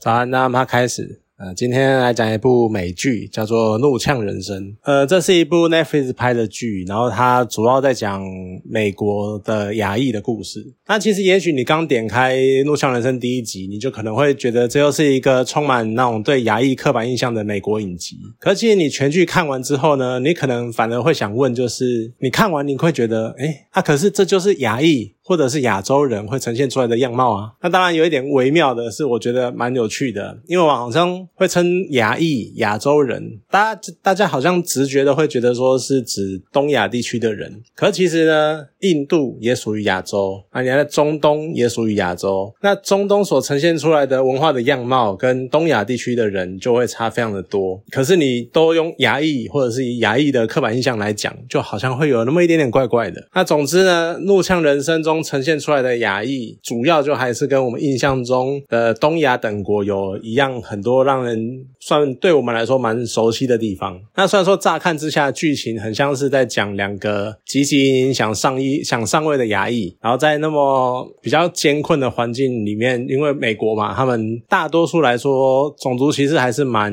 [0.00, 1.22] 早安，那么开始。
[1.38, 4.62] 呃，今天来讲一部美剧，叫做《怒呛人生》。
[4.82, 8.22] 呃，这是一部 Netflix 拍的剧，然后它主要在讲
[8.68, 10.74] 美国的亚裔的故事。
[10.86, 18.16] 那其实，也许你刚点开《怒呛人生》第一集，你就可能会觉得这又是一个充满那种对亚裔刻板印象的美国影集。
[18.40, 25.14] 可其实你全剧看完之后呢，你可能反而会想问，就是你看完你会觉得，哎，啊，可是这就是亚裔。
[25.28, 53.28] 或者是亚洲人会呈现出来的样貌啊，那当然有一点微妙的是，我觉得蛮有趣的，因为网上会称亚裔、亚洲人，大家大家好像直觉的会觉得说是指东亚地区的人，可其实呢，印度也属于亚洲啊，你看中东也属于亚洲，那中东所呈现出来的文化的样貌跟东亚地区的人就会差非常的多，可是你都用亚裔或者是以亚裔的刻板印象来讲，就好像会有那么一点点怪怪的。
[53.34, 55.17] 那总之呢，怒呛人生中。
[55.22, 64.00] 呈现出来的亚裔，主要就还是跟我们印象中的东亚等国有一样，很多让人算对我们来说蛮熟悉的地方。
[64.14, 76.92] 那虽然说乍看之下剧情很像是在讲两个积极想上一想上位的亚裔，然后在那么比较艰困的环境里面，因为美国嘛，他们大多数来说种族歧视还是蛮，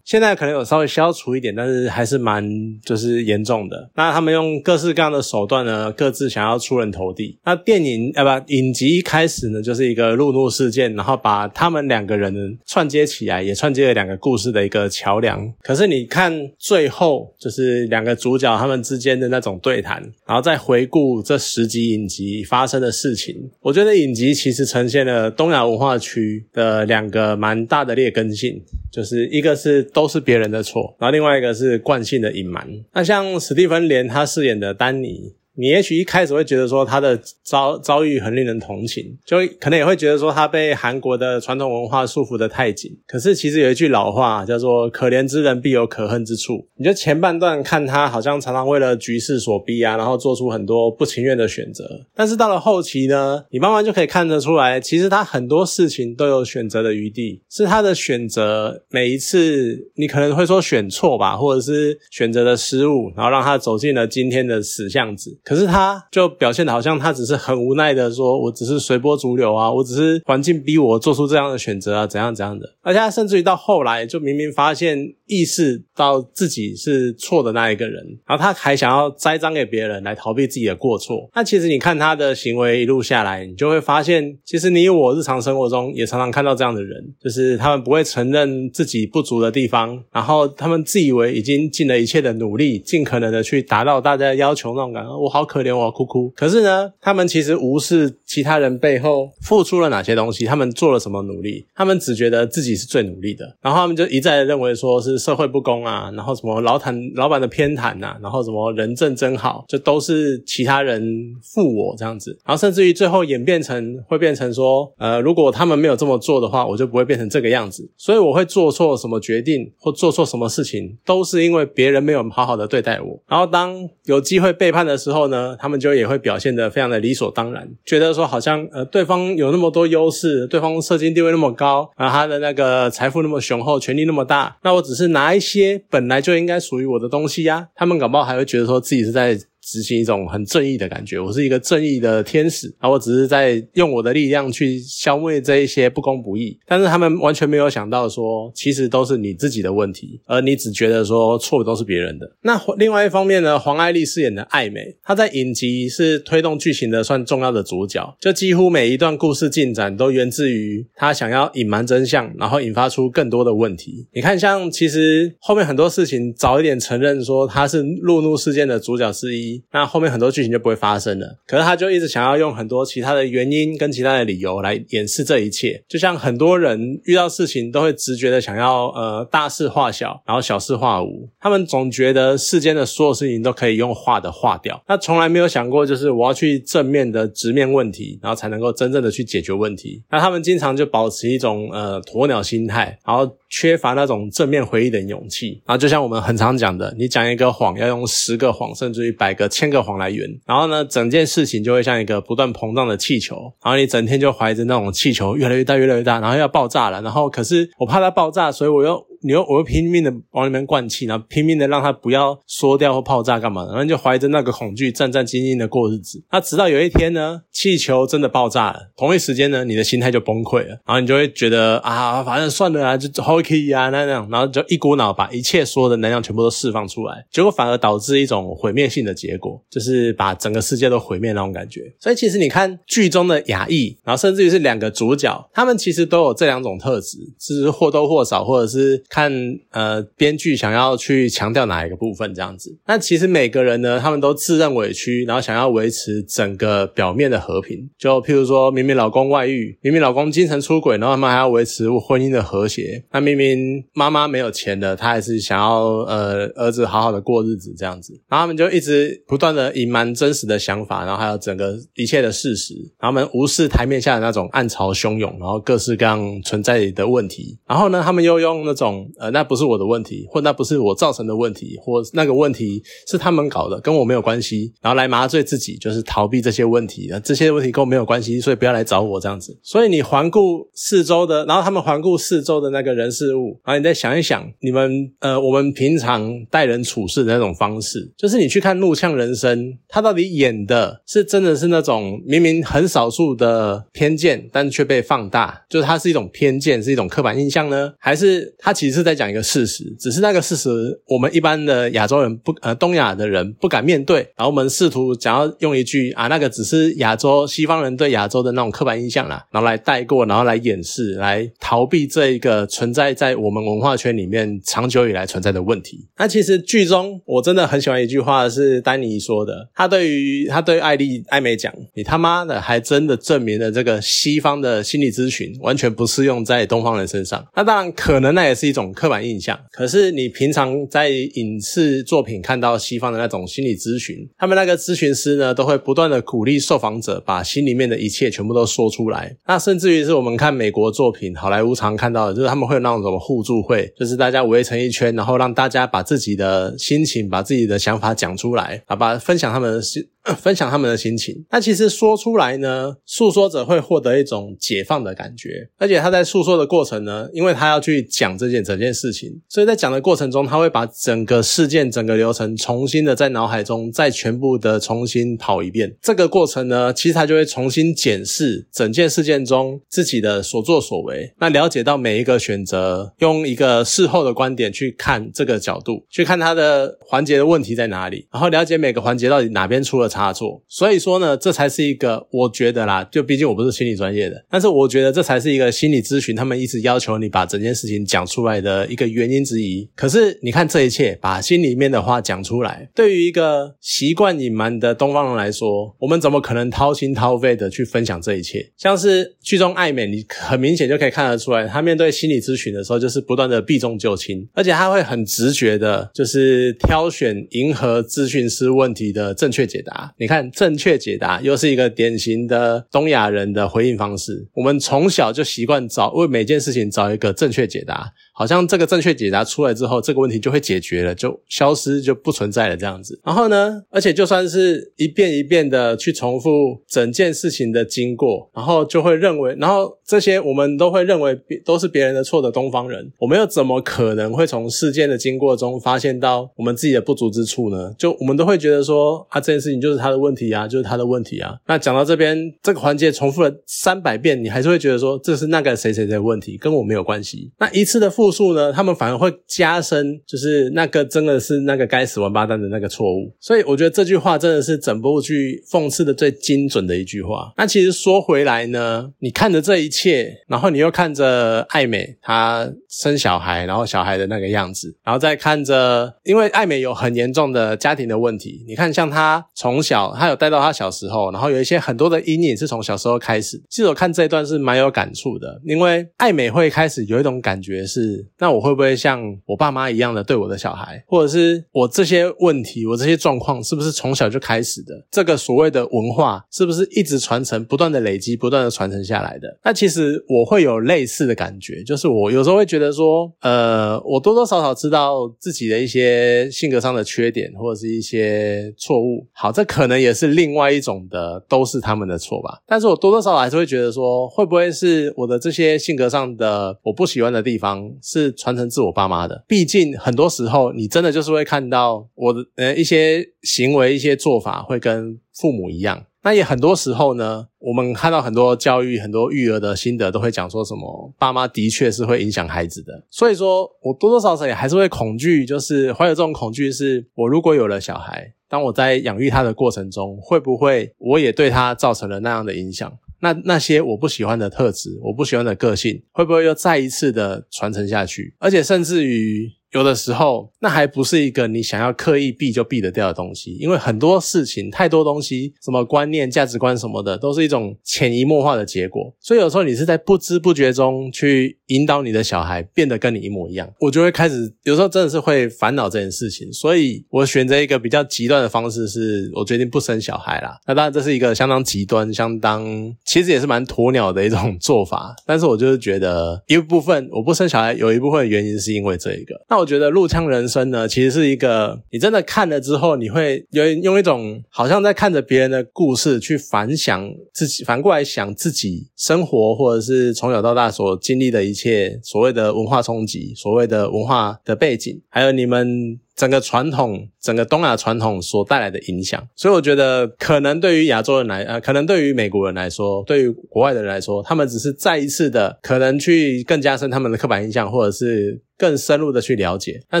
[0.04, 2.44] 现在可能有稍微消除一点，但是还是蛮
[2.84, 3.90] 就是严重的。
[3.94, 7.38] 那他们用各式各样的手段呢，各自想要出人头地。
[7.44, 15.52] 那电影啊不，影集一开始呢就是一个路怒事件，然后把他们两个人串接起来，也串接了两个故事的一个桥梁。
[15.62, 32.64] 可是你看最后，就是两个主角他们之间的那种对谈，然后再回顾这十集影集发生的事情，我觉得影集其实呈现了东亚文化区的两个蛮大的劣根性，就是一个是都是别人的错，然后另外一个是惯性的隐瞒。
[32.94, 35.32] 那像史蒂芬连他饰演的丹尼。
[35.56, 42.96] 你也许一开始会觉得说他的遭遭遇很令人同情，就可能也会觉得说他被韩国的传统文化束缚的太紧。
[43.06, 46.66] 可是其实有一句老话叫做“可怜之人必有可恨之处”。
[46.76, 51.84] 你就前半段看他好像常常为了局势所逼啊，然后做出很多不情愿的选择。
[52.14, 65.38] 但是到了后期呢，你慢慢就可以看得出来，其实他很多事情都有选择的余地，是他的选择每一次你可能会说选错吧，或者是选择的失误，然后让他走进了今天的死巷子。
[65.46, 72.74] 可是他就表现的好像他只是很无奈的说，我只是随波逐流啊，我只是环境逼我做出这样的选择啊，怎样怎样的。
[72.82, 81.30] 而且他甚至于到后来就明明发现意识到自己是错的那一个人，然后他还想要栽赃给别人来逃避自己的过错。
[81.32, 95.35] 那其实你看他的行为一路下来，你就会发现，其实你我日常生活中也常常看到这样的人，就是他们不会承认自己不足的地方，然后他们自以为已经尽了一切的努力，尽可能的去达到大家要求那种感觉，我。
[95.36, 96.30] 好可怜，我哭哭。
[96.34, 111.04] 可是呢，他们其实无视其他人背后付出了哪些东西，他们做了什么努力，他们只觉得自己是最努力的，然后他们就一再认为说是社会不公啊，然后什么老坦老板的偏袒呐，然后什么人证真好，就都是其他人
[111.42, 125.26] 负我这样子，然后甚至于最后演变成会变成说，呃，如果他们没有这么做的话，我就不会变成这个样子，所以我会做错什么决定或做错什么事情，都是因为别人没有好好的对待我，然后当有机会背叛的时候。
[125.26, 139.38] 呢，他们就也会表现得非常的理所当然，觉得说好像呃对方有那么多优势，对方社经地位那么高，然后他的那个财富那么雄厚，权力那么大，那我只是拿一些本来就应该属于我的东西呀，他们搞不好还会觉得说自己是在。
[139.66, 146.56] 执行一种很正义的感觉，我是一个正义的天使，啊，我只是在用我的力量去消灭这一些不公不义。
[146.64, 152.30] 但是他们完全没有想到说，其实都是你自己的问题，而你只觉得说错的都是别人的。
[152.42, 164.06] 那另外一方面呢，黄爱丽饰演的艾美，她在影集是推动剧情的算重要的主角，就几乎每一段故事进展都源自于她想要隐瞒真相，然后引发出更多的问题。
[164.12, 169.55] 你看，像其实后面很多事情早一点承认说她是路怒事件的主角之一。
[169.72, 171.38] 那后面很多剧情就不会发生了。
[171.46, 175.82] 可是他就一直想要用很多其他的原因跟其他的理由来掩饰这一切。
[175.88, 181.28] 就像很多人遇到事情都会直觉的想要呃大事化小，然后小事化无。
[181.40, 190.02] 他们总觉得世间的所有事情都可以用化的化掉，他从来没有想过就是我要去正面的直面问题，然后才能够真正的去解决问题。
[190.10, 195.62] 那他们经常就保持一种呃鸵鸟心态，然后缺乏那种正面回忆的勇气。
[195.66, 199.46] 然后就像我们很常讲的，你讲一个谎要用十个谎，甚至于百个。
[199.56, 209.06] 千个谎来圆，然后呢，整件事情就会像一个不断膨胀的气球，然后你整天就怀着那种气球越来越大、越来越大，然后要爆炸了，然后可是我怕它爆炸，所以我又。
[209.26, 216.22] 你又我又拼命的往里面灌气，然后拼命的让它不要缩掉或爆炸干嘛的，然后就怀着那个恐惧战战兢兢的过日子。
[216.30, 231.80] 那直到有一天呢，气球真的爆炸了，同一时间呢，你的心态就崩溃了，然后你就会觉得啊，反正算了啊，就 OK 啊那样，然后就一股脑把一切所有的能量全部都释放出来，结果反而导致一种毁灭性的结果，就是把整个世界都毁灭那种感觉。
[231.98, 239.32] 所以其实你看剧中的亚裔，然后甚至于是两个主角，他们其实都有这两种特质，是或多或少，或者是看
[239.70, 242.76] 呃编剧想要去强调哪一个部分这样子。
[242.86, 247.88] 那其实每个人呢，他们都自认委屈，然后想要维持整个表面的和平。
[247.96, 253.02] 就譬如说明明老公外遇，明明老公精神出轨，然后他们还要维持婚姻的和谐。
[253.10, 258.12] 那明明妈妈没有钱的，他还是想要呃儿子好好的过日子这样子。
[258.28, 262.74] 然后他们就一直不断的隐瞒真实的想法，然后还有整个一切的事实。
[263.00, 267.58] 然后他们无视台面下的那种暗潮汹涌，然后各式各样存在的问题。
[267.66, 274.72] 然后呢，他们又用那种种呃，那不是我的问题，或那不是我造成的问题，或那个问题是他们搞的，跟我没有关系。
[274.80, 277.10] 然后来麻醉自己，就是逃避这些问题。
[277.22, 279.58] 这些问题跟我没有关系，所以不要来找我这样子。
[279.62, 289.58] 所以你环顾四周的，然后他们环顾四周的那个人事物，然后你再想一想，你们呃，我们平常待人处事的那种方式，就是你去看《怒呛人生》，
[289.88, 297.92] 他到底演的是真的是那种明明很少数的偏见，但却被放大，就是它是一种偏见，是一种刻板印象呢？
[297.98, 299.84] 还是他其是在讲一个事实？
[299.98, 300.68] 只是那个事实，
[301.06, 316.06] 我们一般的亚洲人不呃东亚的人不敢面对，然后我们试图想要用一句啊，那个只是亚洲西方人对亚洲的那种刻板印象啦，然后来带过，然后来掩饰，来逃避这一个存在在我们文化圈里面长久以来存在的问题。
[316.16, 339.36] 那其实剧中我真的很喜欢一句话，是丹尼说的，他对于他对艾丽艾美讲：“你他妈的还真的证明了这个西方的心理咨询完全不适用在东方人身上。”那当然可能那也是一种刻板印象，可是你平常在影视作品看到西方的那种心理咨询，他们那个咨询师呢都会不断的鼓励受访者把心里面的一切全部都说出来。
[339.46, 350.06] 那甚至于是我们看美国作品，好莱坞常看到的，就是他们会有那种什么互助会，就是大家围成一圈，然后让大家把自己的心情、把自己的想法讲出来，啊，把分享他们的心。
[350.42, 365.94] 分享他们的心情，那其实说出来呢，诉说者会获得一种解放的感觉，而且他在诉说的过程呢，因为他要去讲这件整件事情，所以在讲的过程中，他会把整个事件、整个流程重新的在脑海中再全部的重新跑一遍。
[366.02, 380.10] 这个过程呢，其实他就会重新检视整件事件中自己的所作所为，那了解到每一个选择，用一个事后的观点去看这个角度，去看他的环节的问题在哪里，然后了解每个环节到底哪边出了。
[380.16, 389.86] 差错，所以说呢，这才是一个我觉得啦，就毕竟我不是心理专业的，但是我觉得这才是一个心理咨询，他们一直要求你把整件事情讲出来的一个原因之一。
[389.94, 398.72] 可是你看这一切，把心里面的话讲出来，对于一个习惯隐瞒的东方人来说，我们怎么可能掏心掏肺的去分享这一切？
[398.78, 410.05] 像是剧中爱美，你很明显就可以看得出来，他面对心理咨询的时候，就是不断的避重就轻，而且他会很直觉的，就是挑选迎合咨询师问题的正确解答。
[410.18, 414.46] 你看，正确解答又是一个典型的东亚人的回应方式。
[414.54, 418.10] 我们从小就习惯找为每件事情找一个正确解答。
[418.38, 423.18] 好像这个正确解答出来之后，这个问题就会解决了，就消失就不存在了这样子。
[423.24, 426.50] 然后呢，而且就算是一遍一遍的去重复
[426.86, 431.34] 整件事情的经过，然后就会认为，然后这些我们都会认为
[431.64, 437.90] 都是别人的错的东方人，我们又怎么可能会从事件的经过中发现到我们自己的不足之处呢？
[437.96, 441.56] 就我们都会觉得说啊，这件事情就是他的问题啊，就是他的问题啊。
[441.66, 447.50] 那讲到这边这个环节重复了三百遍，你还是会觉得说这是那个谁谁谁的问题，跟我没有关系。
[447.58, 448.25] 那一次的复。
[448.26, 453.32] 复述呢，他们反而会加深，就是那个真的是那个该死王八蛋的那个错误。
[453.38, 457.52] 所以我觉得这句话真的是整部剧讽刺的最精准的一句话。
[457.56, 468.64] 那其实说回来呢，你看着这一切，然后你又看着爱美她生小孩，然后小孩的那个样子，然后再看着，因为爱美有很严重的家庭的问题。
[468.66, 473.62] 你看，像她从小，她有带到她小时候，然后有一些很多的阴影是从小时候开始。
[473.70, 478.15] 其实我看这一段是蛮有感触的，因为爱美会开始有一种感觉是。
[478.38, 484.94] 那我会不会像我爸妈一样的对我的小孩，或者是我这些问题，我这些状况，是不是从小就开始的？
[485.10, 489.58] 这个所谓的文化，是不是一直传承、不断的累积、不断的传承下来的？
[489.64, 499.26] 那其实我会有类似的感觉，就是我有时候会觉得说，呃，我多多少少知道自己的一些性格上的缺点，或者是一些错误。
[499.32, 502.58] 好，这可能也是另外一种的，都是他们的错吧。
[502.66, 509.44] 但是我多多少少还是会觉得说，会不会是我的这些性格上的我不喜欢的地方，是传承自我爸妈的？
[509.48, 516.06] 毕竟很多时候，你真的就是会看到我的呃一些行为、一些做法会跟父母一样。
[516.22, 523.04] 那也很多时候呢，我们看到很多教育、很多育儿的心得，都会讲说什么爸妈的确是会影响孩子的。
[523.10, 532.96] 所以说我多多少少也还是会恐惧，就是怀有这种恐惧，是我如果有了小孩，当我在养育他的过程中，会不会我也对他造成了那样的影响？
[533.32, 538.34] 那那些我不喜欢的特质，我不喜欢的个性，会不会又再一次的传承下去？
[538.38, 539.50] 而且甚至于。
[539.76, 549.14] 有的时候，那还不是一个你想要刻意避就避得掉的东西，因为很多事情、太多东西，什么观念、价值观什么的，都是一种潜移默化的结果。
[549.20, 556.50] 所以有时候你是在不知不觉中去引导你的小孩变得跟你一模一样，我就会开始有时候真的是会烦恼这件事情。
[556.50, 560.58] 所以我选择一个比较极端的方式，是我决定不生小孩啦。
[560.66, 562.64] 那当然这是一个相当极端、相当
[563.04, 565.14] 其实也是蛮鸵鸟的一种 做法。
[565.26, 569.34] 但是我就是觉得一部分我不生小孩，有一部分原因是因为这一个。
[569.50, 569.65] 那我。
[569.66, 585.98] 觉得《入枪人生》呢，其实是一个你真的看了之后，你会有用一种好像在看着别人的故事去反想自己，反过来想自己生活或者是从小到大所经历的一切，所谓的文化冲击，所谓的文化的背景，还有你们。
[586.16, 599.82] 整个传统，整个东亚传统所带来的影响，所以我觉得可能对于亚洲人来，呃，可能对于美国人来说，对于国外的人来说，他们只是再一次的可能去更加深他们的刻板印象，或者是更深入的去了解。
[599.90, 600.00] 但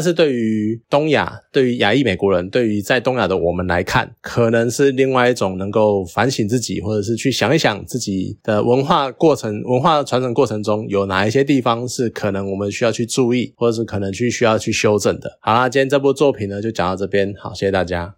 [0.02, 15.38] 是对于东亚，对于亚裔美国人，对于在东亚的我们来看，可能是另外一种能够反省自己，或者是去想一想自己的文化过程、文化传承过程中有哪一些地方是可能我们需要去注意，或者是可能去需要去修正的。
[15.42, 16.16] 好啦，今天这部部。
[16.16, 18.14] 作品呢，就讲到这边，好，谢谢大家。